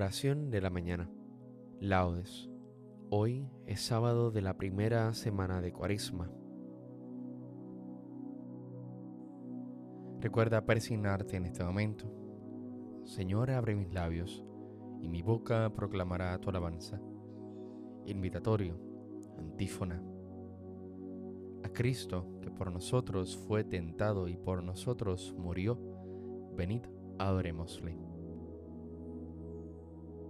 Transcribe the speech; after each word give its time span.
Oración 0.00 0.52
de 0.52 0.60
la 0.60 0.70
mañana. 0.70 1.10
Laudes. 1.80 2.48
Hoy 3.10 3.50
es 3.66 3.80
sábado 3.80 4.30
de 4.30 4.42
la 4.42 4.56
primera 4.56 5.12
semana 5.12 5.60
de 5.60 5.72
Cuaresma. 5.72 6.30
Recuerda 10.20 10.64
persignarte 10.64 11.36
en 11.36 11.46
este 11.46 11.64
momento. 11.64 12.06
Señor, 13.06 13.50
abre 13.50 13.74
mis 13.74 13.92
labios 13.92 14.46
y 15.00 15.08
mi 15.08 15.22
boca 15.22 15.68
proclamará 15.74 16.38
tu 16.38 16.50
alabanza. 16.50 17.00
Invitatorio, 18.06 18.78
antífona. 19.36 20.00
A 21.64 21.70
Cristo, 21.70 22.38
que 22.40 22.52
por 22.52 22.70
nosotros 22.70 23.36
fue 23.36 23.64
tentado 23.64 24.28
y 24.28 24.36
por 24.36 24.62
nosotros 24.62 25.34
murió, 25.36 25.76
venid, 26.56 26.82
adorémosle. 27.18 28.07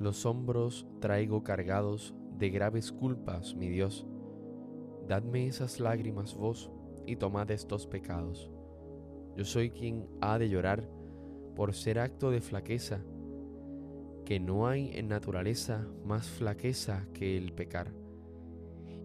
Los 0.00 0.24
hombros 0.24 0.86
traigo 0.98 1.44
cargados 1.44 2.14
de 2.38 2.48
graves 2.48 2.90
culpas, 2.90 3.54
mi 3.54 3.68
Dios. 3.68 4.06
Dadme 5.06 5.46
esas 5.46 5.78
lágrimas 5.78 6.34
vos 6.34 6.70
y 7.06 7.16
tomad 7.16 7.50
estos 7.50 7.86
pecados. 7.86 8.50
Yo 9.36 9.44
soy 9.44 9.68
quien 9.68 10.08
ha 10.22 10.38
de 10.38 10.48
llorar 10.48 10.88
por 11.54 11.74
ser 11.74 11.98
acto 11.98 12.30
de 12.30 12.40
flaqueza, 12.40 13.04
que 14.24 14.40
no 14.40 14.66
hay 14.66 14.90
en 14.94 15.08
naturaleza 15.08 15.86
más 16.02 16.30
flaqueza 16.30 17.06
que 17.12 17.36
el 17.36 17.52
pecar. 17.52 17.92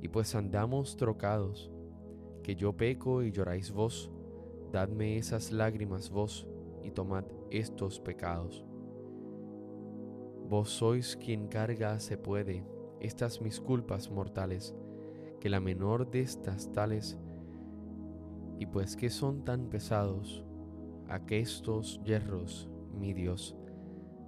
Y 0.02 0.08
pues 0.08 0.34
andamos 0.34 0.96
trocados, 0.96 1.74
que 2.42 2.56
yo 2.56 2.72
peco 2.72 3.22
y 3.22 3.34
lloráis 3.34 3.70
vos, 3.70 4.10
dadme 4.72 5.18
esas 5.18 5.52
lágrimas 5.52 6.10
vos 6.10 6.48
y 6.84 6.92
tomad 6.92 7.26
estos 7.52 8.00
pecados. 8.00 8.64
Vos 10.50 10.70
sois 10.70 11.18
quien 11.18 11.48
carga 11.48 12.00
se 12.00 12.18
puede 12.18 12.64
estas 13.00 13.42
mis 13.42 13.60
culpas 13.60 14.10
mortales, 14.10 14.76
que 15.40 15.50
la 15.50 15.60
menor 15.60 16.10
de 16.10 16.22
estas 16.22 16.72
tales, 16.72 17.18
y 18.60 18.68
pues 18.68 18.96
que 18.96 19.10
son 19.10 19.44
tan 19.44 19.70
pesados 19.70 20.44
aquestos 21.08 22.00
hierros, 22.04 22.70
mi 22.98 23.14
Dios, 23.14 23.56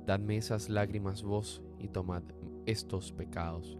dadme 0.05 0.37
esas 0.37 0.69
lágrimas 0.69 1.23
vos 1.23 1.63
y 1.79 1.87
tomad 1.87 2.23
estos 2.65 3.11
pecados. 3.11 3.77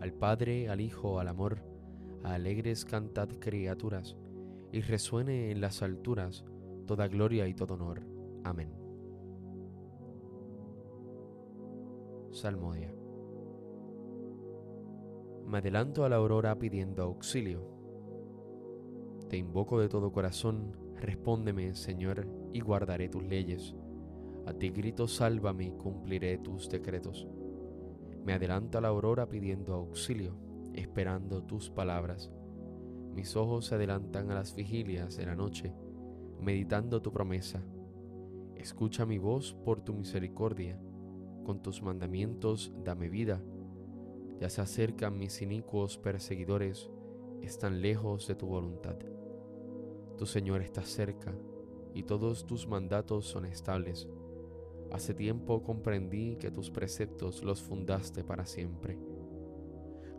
Al 0.00 0.12
Padre, 0.12 0.68
al 0.68 0.80
Hijo, 0.80 1.20
al 1.20 1.28
amor, 1.28 1.62
alegres 2.22 2.84
cantad 2.84 3.28
criaturas, 3.38 4.16
y 4.72 4.80
resuene 4.80 5.50
en 5.50 5.60
las 5.60 5.82
alturas 5.82 6.44
toda 6.86 7.08
gloria 7.08 7.48
y 7.48 7.54
todo 7.54 7.74
honor. 7.74 8.02
Amén. 8.44 8.85
Salmodia. 12.36 12.94
Me 15.46 15.58
adelanto 15.58 16.04
a 16.04 16.10
la 16.10 16.16
aurora 16.16 16.58
pidiendo 16.58 17.02
auxilio. 17.02 17.66
Te 19.30 19.38
invoco 19.38 19.80
de 19.80 19.88
todo 19.88 20.12
corazón, 20.12 20.76
respóndeme, 21.00 21.74
Señor, 21.74 22.28
y 22.52 22.60
guardaré 22.60 23.08
tus 23.08 23.22
leyes. 23.22 23.74
A 24.44 24.52
ti 24.52 24.68
grito, 24.68 25.08
sálvame 25.08 25.64
y 25.64 25.70
cumpliré 25.70 26.36
tus 26.36 26.68
decretos. 26.68 27.26
Me 28.22 28.34
adelanto 28.34 28.76
a 28.76 28.80
la 28.82 28.88
aurora 28.88 29.30
pidiendo 29.30 29.72
auxilio, 29.72 30.36
esperando 30.74 31.42
tus 31.42 31.70
palabras. 31.70 32.30
Mis 33.14 33.34
ojos 33.34 33.64
se 33.64 33.76
adelantan 33.76 34.30
a 34.30 34.34
las 34.34 34.54
vigilias 34.54 35.16
de 35.16 35.24
la 35.24 35.34
noche, 35.34 35.72
meditando 36.38 37.00
tu 37.00 37.12
promesa. 37.12 37.64
Escucha 38.56 39.06
mi 39.06 39.16
voz 39.16 39.54
por 39.64 39.80
tu 39.80 39.94
misericordia 39.94 40.78
con 41.46 41.62
tus 41.62 41.80
mandamientos 41.80 42.72
dame 42.84 43.08
vida. 43.08 43.40
Ya 44.40 44.50
se 44.50 44.60
acercan 44.60 45.16
mis 45.16 45.40
inicuos 45.40 45.96
perseguidores, 45.96 46.90
están 47.40 47.80
lejos 47.80 48.26
de 48.26 48.34
tu 48.34 48.48
voluntad. 48.48 48.96
Tu 50.18 50.26
Señor 50.26 50.60
está 50.60 50.82
cerca 50.82 51.32
y 51.94 52.02
todos 52.02 52.46
tus 52.46 52.66
mandatos 52.66 53.26
son 53.26 53.46
estables. 53.46 54.08
Hace 54.90 55.14
tiempo 55.14 55.62
comprendí 55.62 56.36
que 56.36 56.50
tus 56.50 56.70
preceptos 56.70 57.44
los 57.44 57.62
fundaste 57.62 58.24
para 58.24 58.44
siempre. 58.44 58.98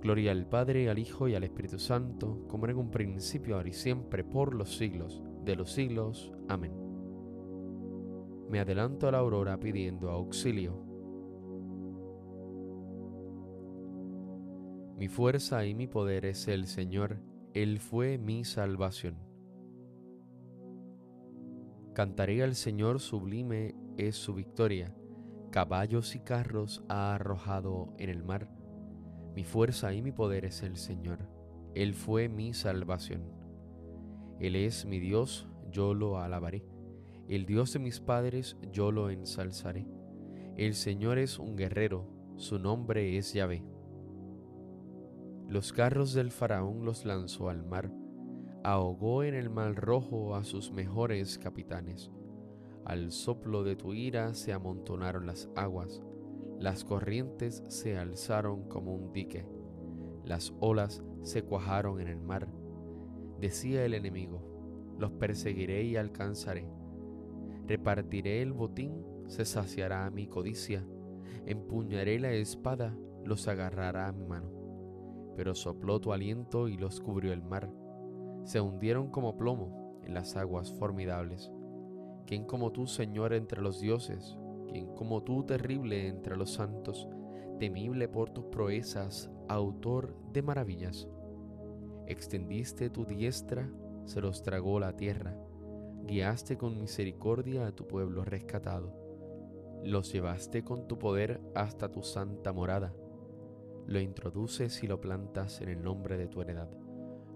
Gloria 0.02 0.32
al 0.32 0.48
Padre, 0.48 0.90
al 0.90 0.98
Hijo 0.98 1.28
y 1.28 1.36
al 1.36 1.44
Espíritu 1.44 1.78
Santo, 1.78 2.46
como 2.48 2.68
en 2.68 2.78
un 2.78 2.90
principio, 2.90 3.58
ahora 3.58 3.68
y 3.68 3.74
siempre, 3.74 4.24
por 4.24 4.56
los 4.56 4.78
siglos 4.78 5.22
de 5.44 5.58
los 5.58 5.74
siglos. 5.74 6.32
Amén. 6.48 6.72
Me 8.50 8.62
adelanto 8.62 9.10
a 9.10 9.12
la 9.12 9.18
aurora 9.18 9.60
pidiendo 9.60 10.10
auxilio 10.10 10.87
Mi 14.98 15.10
fuerza 15.10 15.64
y 15.64 15.76
mi 15.76 15.86
poder 15.86 16.26
es 16.26 16.48
el 16.48 16.66
Señor, 16.66 17.20
Él 17.54 17.80
fue 17.80 18.18
mi 18.18 18.44
salvación. 18.44 19.16
Cantaré 21.94 22.42
al 22.42 22.56
Señor 22.56 23.00
sublime 23.00 23.76
es 23.98 24.16
su 24.16 24.34
victoria, 24.34 24.96
caballos 25.52 26.16
y 26.16 26.20
carros 26.20 26.84
ha 26.90 27.14
arrojado 27.14 27.94
en 28.00 28.10
el 28.10 28.24
mar. 28.24 28.50
Mi 29.36 29.44
fuerza 29.44 29.94
y 29.94 30.02
mi 30.02 30.12
poder 30.12 30.46
es 30.46 30.64
el 30.64 30.78
Señor, 30.78 31.30
Él 31.76 31.94
fue 31.94 32.28
mi 32.28 32.56
salvación. 32.56 33.22
Él 34.40 34.56
es 34.56 34.88
mi 34.88 35.00
Dios, 35.00 35.48
yo 35.72 35.94
lo 35.94 36.20
alabaré. 36.20 36.66
El 37.28 37.46
Dios 37.46 37.72
de 37.72 37.78
mis 37.78 38.00
padres, 38.00 38.58
yo 38.72 38.92
lo 38.92 39.12
ensalzaré. 39.12 39.86
El 40.56 40.74
Señor 40.74 41.20
es 41.20 41.38
un 41.38 41.56
guerrero, 41.56 42.10
su 42.38 42.58
nombre 42.58 43.20
es 43.20 43.34
Yahvé. 43.34 43.77
Los 45.48 45.72
carros 45.72 46.14
del 46.14 46.32
faraón 46.32 46.84
los 46.84 47.06
lanzó 47.06 47.50
al 47.50 47.64
mar, 47.64 47.90
ahogó 48.66 49.24
en 49.24 49.34
el 49.34 49.50
mar 49.50 49.76
rojo 49.76 50.36
a 50.36 50.44
sus 50.44 50.74
mejores 50.74 51.38
capitanes. 51.38 52.12
Al 52.84 53.14
soplo 53.14 53.64
de 53.64 53.78
tu 53.78 53.94
ira 53.94 54.34
se 54.34 54.52
amontonaron 54.52 55.26
las 55.26 55.50
aguas, 55.56 56.04
las 56.60 56.84
corrientes 56.84 57.64
se 57.70 57.98
alzaron 57.98 58.68
como 58.68 58.94
un 58.94 59.14
dique, 59.14 59.48
las 60.26 60.54
olas 60.60 61.02
se 61.22 61.44
cuajaron 61.44 62.02
en 62.02 62.10
el 62.10 62.22
mar. 62.22 62.50
Decía 63.40 63.86
el 63.86 63.94
enemigo, 63.94 64.96
los 65.00 65.12
perseguiré 65.14 65.84
y 65.84 65.96
alcanzaré. 65.96 66.70
Repartiré 67.68 68.42
el 68.42 68.52
botín, 68.52 69.02
se 69.28 69.46
saciará 69.46 70.10
mi 70.10 70.28
codicia. 70.28 70.86
Empuñaré 71.46 72.20
la 72.20 72.34
espada, 72.34 72.98
los 73.24 73.48
agarrará 73.48 74.08
a 74.08 74.12
mi 74.12 74.26
mano. 74.26 74.57
Pero 75.38 75.56
sopló 75.56 76.02
tu 76.02 76.12
aliento 76.12 76.68
y 76.68 76.76
los 76.76 77.00
cubrió 77.00 77.32
el 77.32 77.44
mar. 77.44 77.72
Se 78.44 78.60
hundieron 78.60 79.12
como 79.12 79.38
plomo 79.38 80.02
en 80.04 80.16
las 80.16 80.36
aguas 80.36 80.74
formidables. 80.74 81.52
¿Quién 82.26 82.44
como 82.44 82.72
tú, 82.72 82.88
Señor, 82.88 83.34
entre 83.34 83.62
los 83.62 83.80
dioses? 83.80 84.36
¿Quién 84.68 84.94
como 84.96 85.22
tú, 85.22 85.44
terrible 85.44 86.08
entre 86.08 86.36
los 86.36 86.54
santos? 86.54 87.08
Temible 87.60 88.08
por 88.08 88.32
tus 88.32 88.46
proezas, 88.46 89.32
autor 89.48 90.16
de 90.34 90.42
maravillas. 90.42 91.08
Extendiste 92.08 92.90
tu 92.90 93.06
diestra, 93.06 93.70
se 94.06 94.22
los 94.22 94.42
tragó 94.42 94.80
la 94.80 94.98
tierra. 94.98 95.38
Guiaste 96.06 96.58
con 96.58 96.80
misericordia 96.80 97.68
a 97.68 97.72
tu 97.74 97.88
pueblo 97.88 98.26
rescatado. 98.26 98.92
Los 99.84 100.12
llevaste 100.12 100.64
con 100.64 100.88
tu 100.88 100.98
poder 100.98 101.42
hasta 101.54 101.92
tu 101.92 102.02
santa 102.02 102.54
morada. 102.54 102.94
Lo 103.88 104.02
introduces 104.02 104.84
y 104.84 104.88
lo 104.88 105.00
plantas 105.00 105.62
en 105.62 105.70
el 105.70 105.82
nombre 105.82 106.18
de 106.18 106.28
tu 106.28 106.42
heredad, 106.42 106.70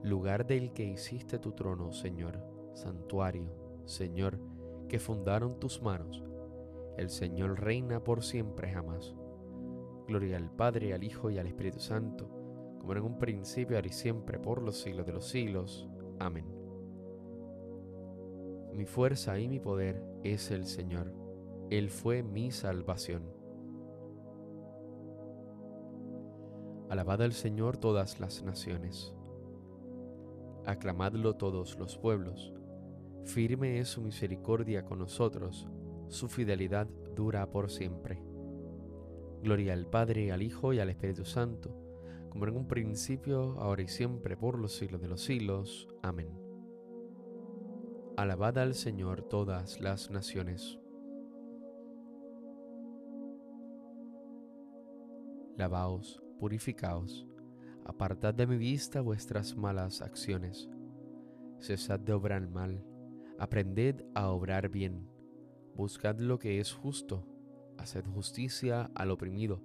lugar 0.03 0.45
del 0.45 0.74
que 0.74 0.83
hiciste 0.83 1.39
tu 1.39 1.53
trono, 1.53 1.94
Señor, 1.94 2.44
santuario, 2.74 3.56
Señor, 3.86 4.38
que 4.89 5.00
fundaron 5.00 5.62
tus 5.62 5.81
manos. 5.81 6.21
El 6.98 7.09
Señor 7.09 7.62
reina 7.62 8.03
por 8.03 8.21
siempre 8.21 8.69
jamás. 8.69 9.15
Gloria 10.07 10.36
al 10.36 10.51
Padre, 10.51 10.94
al 10.94 11.06
Hijo 11.06 11.31
y 11.31 11.38
al 11.38 11.48
Espíritu 11.48 11.80
Santo, 11.80 12.27
como 12.80 12.92
en 12.92 13.01
un 13.01 13.18
principio, 13.18 13.77
ahora 13.77 13.88
y 13.88 13.94
siempre, 13.94 14.38
por 14.38 14.62
los 14.62 14.75
siglos 14.81 15.06
de 15.06 15.13
los 15.13 15.30
siglos. 15.30 15.89
Amén. 16.19 16.45
Mi 18.74 18.86
fuerza 18.86 19.39
y 19.39 19.48
mi 19.48 19.62
poder 19.62 20.03
es 20.24 20.51
el 20.51 20.65
Señor. 20.65 21.13
Él 21.69 21.89
fue 21.89 22.24
mi 22.24 22.51
salvación. 22.51 23.40
Alabad 26.91 27.21
al 27.21 27.31
Señor 27.31 27.77
todas 27.77 28.19
las 28.19 28.43
naciones. 28.43 29.15
Aclamadlo 30.65 31.38
todos 31.38 31.79
los 31.79 31.97
pueblos. 31.97 32.53
Firme 33.23 33.79
es 33.79 33.88
su 33.88 34.01
misericordia 34.01 34.83
con 34.83 34.99
nosotros, 34.99 35.69
su 36.09 36.27
fidelidad 36.27 36.88
dura 37.15 37.49
por 37.49 37.71
siempre. 37.71 38.21
Gloria 39.41 39.71
al 39.71 39.88
Padre, 39.88 40.33
al 40.33 40.41
Hijo 40.41 40.73
y 40.73 40.79
al 40.81 40.89
Espíritu 40.89 41.23
Santo, 41.23 41.73
como 42.29 42.45
en 42.45 42.57
un 42.57 42.67
principio, 42.67 43.57
ahora 43.61 43.83
y 43.83 43.88
siempre, 43.88 44.35
por 44.35 44.59
los 44.59 44.73
siglos 44.73 44.99
de 44.99 45.07
los 45.07 45.21
siglos. 45.21 45.88
Amén. 46.01 46.38
Alabad 48.17 48.57
al 48.57 48.75
Señor 48.75 49.21
todas 49.21 49.79
las 49.79 50.11
naciones. 50.11 50.77
Lavaos, 55.55 56.21
purificaos, 56.41 57.27
apartad 57.85 58.33
de 58.33 58.47
mi 58.47 58.57
vista 58.57 58.99
vuestras 58.99 59.55
malas 59.55 60.01
acciones. 60.01 60.67
Cesad 61.59 61.99
de 61.99 62.13
obrar 62.13 62.49
mal, 62.49 62.83
aprended 63.38 64.03
a 64.15 64.29
obrar 64.29 64.69
bien, 64.69 65.07
buscad 65.75 66.17
lo 66.17 66.39
que 66.39 66.59
es 66.59 66.73
justo 66.73 67.27
haced 67.77 68.07
justicia 68.07 68.89
al 68.95 69.11
oprimido, 69.11 69.61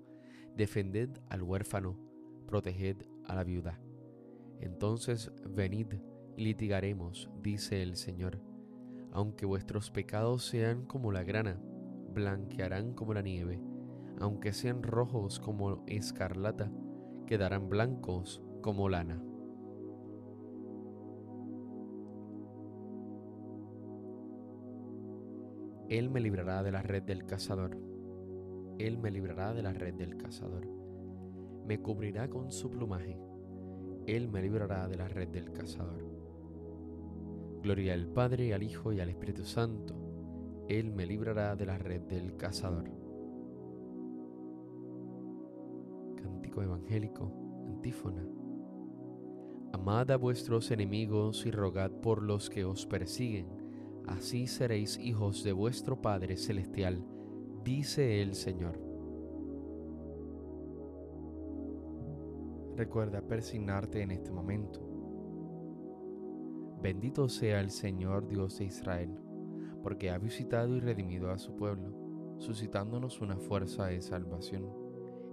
defended 0.55 1.08
al 1.31 1.43
huérfano, 1.43 1.99
proteged 2.46 3.06
a 3.25 3.34
la 3.34 3.43
viuda. 3.43 3.81
Entonces 4.61 5.32
venid 5.49 5.94
y 6.37 6.44
litigaremos, 6.44 7.31
dice 7.43 7.82
el 7.82 7.96
Señor. 7.96 8.38
Aunque 9.12 9.46
vuestros 9.46 9.90
pecados 9.90 10.44
sean 10.44 10.84
como 10.84 11.11
la 11.11 11.25
grana, 11.25 11.58
blanquearán 12.12 12.93
como 12.93 13.14
la 13.14 13.23
nieve. 13.23 13.62
Aunque 14.20 14.52
sean 14.52 14.82
rojos 14.82 15.40
como 15.40 15.84
escarlata, 15.86 16.70
quedarán 17.26 17.68
blancos 17.68 18.42
como 18.62 18.88
lana. 18.88 19.22
Él 25.88 26.10
me 26.10 26.20
librará 26.20 26.62
de 26.62 26.72
la 26.72 26.82
red 26.82 27.02
del 27.02 27.26
cazador 27.26 27.86
él 28.78 28.98
me 28.98 29.10
librará 29.10 29.54
de 29.54 29.62
la 29.62 29.72
red 29.72 29.94
del 29.94 30.16
cazador. 30.18 30.66
Me 31.66 31.80
cubrirá 31.80 32.28
con 32.28 32.52
su 32.52 32.70
plumaje. 32.70 33.18
Él 34.06 34.28
me 34.28 34.42
librará 34.42 34.86
de 34.86 34.96
la 34.96 35.08
red 35.08 35.28
del 35.28 35.50
cazador. 35.52 36.04
Gloria 37.62 37.94
al 37.94 38.06
Padre, 38.06 38.52
al 38.52 38.62
Hijo 38.62 38.92
y 38.92 39.00
al 39.00 39.08
Espíritu 39.08 39.44
Santo. 39.44 39.94
Él 40.68 40.92
me 40.92 41.06
librará 41.06 41.56
de 41.56 41.66
la 41.66 41.78
red 41.78 42.02
del 42.02 42.36
cazador. 42.36 42.90
Evangélico, 46.62 47.32
antífona. 47.66 48.26
Amad 49.72 50.10
a 50.10 50.16
vuestros 50.16 50.70
enemigos 50.70 51.44
y 51.46 51.50
rogad 51.50 51.90
por 51.90 52.22
los 52.22 52.48
que 52.48 52.64
os 52.64 52.87
persiguen, 52.87 53.48
así 54.06 54.46
seréis 54.46 54.98
hijos 54.98 55.43
de 55.44 55.52
vuestro 55.52 56.00
Padre 56.00 56.37
Celestial 56.37 57.04
dice 57.66 58.22
el 58.22 58.37
Señor. 58.37 58.81
Recuerda 62.76 63.20
persignarte 63.22 64.02
en 64.02 64.12
este 64.12 64.31
momento. 64.31 64.81
Bendito 66.80 67.28
sea 67.28 67.59
el 67.59 67.71
Señor 67.71 68.28
Dios 68.28 68.59
de 68.59 68.66
Israel, 68.66 69.18
porque 69.82 70.11
ha 70.11 70.18
visitado 70.18 70.76
y 70.76 70.80
redimido 70.80 71.32
a 71.32 71.38
su 71.38 71.56
pueblo, 71.56 72.37
suscitándonos 72.38 73.21
una 73.21 73.37
fuerza 73.37 73.87
de 73.87 74.00
salvación 74.00 74.86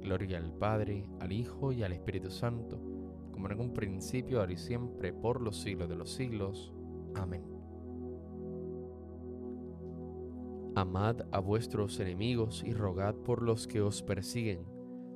Gloria 0.00 0.38
al 0.38 0.52
Padre, 0.52 1.08
al 1.20 1.32
Hijo 1.32 1.72
y 1.72 1.82
al 1.82 1.92
Espíritu 1.92 2.30
Santo, 2.30 2.80
como 3.32 3.50
en 3.50 3.60
un 3.60 3.72
principio, 3.72 4.40
ahora 4.40 4.52
y 4.52 4.56
siempre, 4.56 5.12
por 5.12 5.40
los 5.40 5.60
siglos 5.60 5.88
de 5.88 5.96
los 5.96 6.10
siglos. 6.10 6.72
Amén. 7.14 7.44
Amad 10.74 11.22
a 11.32 11.38
vuestros 11.38 11.98
enemigos 12.00 12.62
y 12.64 12.74
rogad 12.74 13.14
por 13.14 13.42
los 13.42 13.66
que 13.66 13.80
os 13.80 14.02
persiguen. 14.02 14.66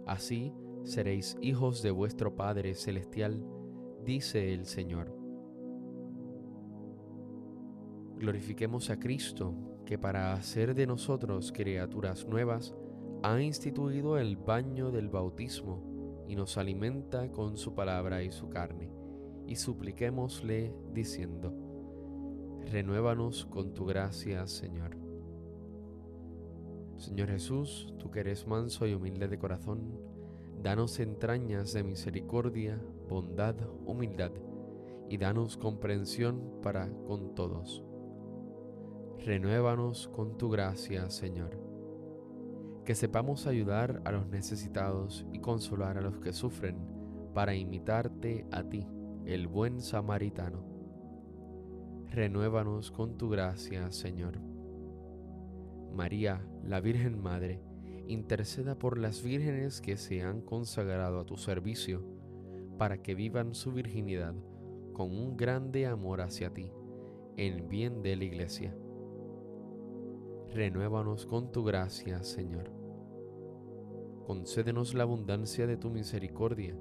Así 0.06 0.54
seréis 0.84 1.37
hijos 1.42 1.82
de 1.82 1.90
vuestro 1.90 2.34
Padre 2.34 2.75
Celestial, 2.75 3.44
dice 4.04 4.54
el 4.54 4.64
Señor. 4.64 5.14
Glorifiquemos 8.16 8.90
a 8.90 8.99
Cristo, 8.99 9.54
que 9.87 9.99
para 9.99 10.32
hacer 10.32 10.75
de 10.75 10.87
nosotros 10.87 11.52
criaturas 11.52 12.26
nuevas, 12.26 12.75
ha 13.22 13.40
instituido 13.40 14.18
el 14.18 14.36
baño 14.36 14.90
del 14.90 15.08
bautismo 15.08 16.24
y 16.26 16.36
nos 16.36 16.56
alimenta 16.56 17.30
con 17.30 17.56
su 17.56 17.74
palabra 17.74 18.22
y 18.22 18.30
su 18.30 18.48
carne. 18.48 18.90
Y 19.46 19.56
supliquémosle 19.56 20.72
diciendo, 20.92 21.52
renuévanos 22.70 23.46
con 23.46 23.74
tu 23.74 23.84
gracia, 23.84 24.46
Señor. 24.46 24.96
Señor 26.96 27.28
Jesús, 27.28 27.92
tú 27.98 28.10
que 28.10 28.20
eres 28.20 28.46
manso 28.46 28.86
y 28.86 28.94
humilde 28.94 29.26
de 29.26 29.38
corazón, 29.38 29.98
danos 30.62 31.00
entrañas 31.00 31.72
de 31.72 31.82
misericordia, 31.82 32.80
bondad, 33.08 33.56
humildad, 33.84 34.32
y 35.08 35.16
danos 35.18 35.56
comprensión 35.56 36.60
para 36.62 36.88
con 37.06 37.34
todos. 37.34 37.82
Renuévanos 39.24 40.08
con 40.08 40.38
tu 40.38 40.48
gracia, 40.50 41.10
Señor. 41.10 41.69
Que 42.90 42.97
sepamos 42.97 43.47
ayudar 43.47 44.02
a 44.04 44.11
los 44.11 44.26
necesitados 44.26 45.25
y 45.32 45.38
consolar 45.38 45.97
a 45.97 46.00
los 46.00 46.18
que 46.18 46.32
sufren 46.32 46.76
para 47.32 47.54
imitarte 47.54 48.49
a 48.50 48.64
ti, 48.64 48.85
el 49.26 49.47
buen 49.47 49.80
samaritano. 49.80 50.64
Renuévanos 52.09 52.90
con 52.90 53.16
tu 53.16 53.28
gracia, 53.28 53.92
Señor. 53.92 54.40
María, 55.94 56.44
la 56.64 56.80
Virgen 56.80 57.23
Madre, 57.23 57.62
interceda 58.09 58.76
por 58.76 58.99
las 58.99 59.23
vírgenes 59.23 59.80
que 59.80 59.97
se 59.97 60.23
han 60.23 60.40
consagrado 60.40 61.20
a 61.20 61.26
tu 61.26 61.37
servicio, 61.37 62.04
para 62.76 63.00
que 63.00 63.14
vivan 63.14 63.54
su 63.54 63.70
virginidad 63.70 64.35
con 64.94 65.16
un 65.16 65.37
grande 65.37 65.87
amor 65.87 66.23
hacia 66.23 66.52
ti, 66.52 66.73
en 67.37 67.68
bien 67.68 68.02
de 68.02 68.16
la 68.16 68.25
Iglesia. 68.25 68.75
Renuévanos 70.52 71.25
con 71.25 71.52
tu 71.52 71.62
gracia, 71.62 72.25
Señor. 72.25 72.79
Concédenos 74.30 74.94
la 74.94 75.02
abundancia 75.02 75.66
de 75.66 75.76
tu 75.76 75.90
misericordia 75.90 76.72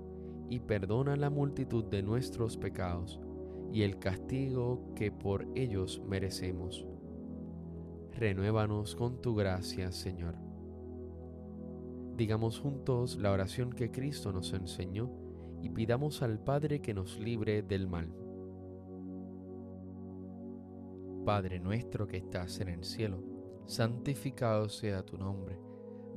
y 0.52 0.60
perdona 0.60 1.16
la 1.16 1.32
multitud 1.32 1.84
de 1.84 2.04
nuestros 2.04 2.58
pecados 2.58 3.20
y 3.74 3.82
el 3.82 3.98
castigo 3.98 4.94
que 4.94 5.12
por 5.12 5.48
ellos 5.56 6.00
merecemos. 6.08 6.86
Renuévanos 8.12 8.96
con 8.96 9.20
tu 9.20 9.34
gracia, 9.34 9.92
Señor. 9.92 10.36
Digamos 12.16 12.60
juntos 12.60 13.18
la 13.18 13.32
oración 13.32 13.74
que 13.74 13.90
Cristo 13.90 14.32
nos 14.32 14.54
enseñó 14.54 15.10
y 15.60 15.72
pidamos 15.72 16.22
al 16.22 16.38
Padre 16.38 16.82
que 16.84 16.94
nos 16.94 17.18
libre 17.18 17.64
del 17.64 17.88
mal. 17.88 18.14
Padre 21.26 21.60
nuestro 21.60 22.06
que 22.06 22.18
estás 22.18 22.60
en 22.60 22.70
el 22.70 22.84
cielo, 22.84 23.24
santificado 23.66 24.70
sea 24.70 25.04
tu 25.04 25.18
nombre, 25.18 25.69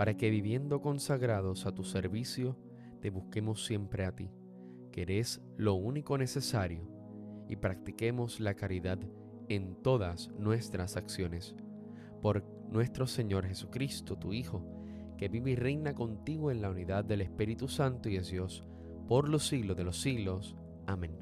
para 0.00 0.16
que 0.16 0.30
viviendo 0.30 0.80
consagrados 0.80 1.66
a 1.66 1.74
tu 1.74 1.84
servicio, 1.84 2.56
te 3.02 3.10
busquemos 3.10 3.66
siempre 3.66 4.06
a 4.06 4.16
ti, 4.16 4.30
que 4.92 5.02
eres 5.02 5.42
lo 5.58 5.74
único 5.74 6.16
necesario, 6.16 6.88
y 7.50 7.56
practiquemos 7.56 8.40
la 8.40 8.54
caridad 8.54 8.98
en 9.50 9.74
todas 9.82 10.30
nuestras 10.38 10.96
acciones. 10.96 11.54
Por 12.22 12.42
nuestro 12.70 13.06
Señor 13.06 13.44
Jesucristo, 13.44 14.16
tu 14.16 14.32
Hijo, 14.32 14.64
que 15.18 15.28
vive 15.28 15.50
y 15.50 15.56
reina 15.56 15.94
contigo 15.94 16.50
en 16.50 16.62
la 16.62 16.70
unidad 16.70 17.04
del 17.04 17.20
Espíritu 17.20 17.68
Santo 17.68 18.08
y 18.08 18.16
es 18.16 18.30
Dios, 18.30 18.64
por 19.06 19.28
los 19.28 19.46
siglos 19.48 19.76
de 19.76 19.84
los 19.84 20.00
siglos. 20.00 20.56
Amén. 20.86 21.14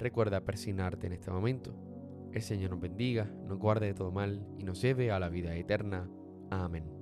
Recuerda 0.00 0.40
persignarte 0.40 1.06
en 1.06 1.12
este 1.12 1.30
momento 1.30 1.76
el 2.32 2.42
Señor 2.42 2.72
nos 2.72 2.80
bendiga, 2.80 3.30
nos 3.46 3.56
guarde 3.60 3.86
de 3.86 3.94
todo 3.94 4.10
mal 4.10 4.44
y 4.58 4.64
nos 4.64 4.82
lleve 4.82 5.12
a 5.12 5.20
la 5.20 5.28
vida 5.28 5.54
eterna. 5.54 6.10
Amén. 6.50 6.93